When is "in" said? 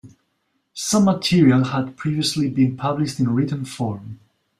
3.19-3.35